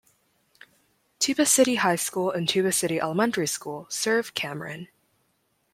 [1.19, 4.87] Tuba City High School and Tuba City Elementary School serve Cameron.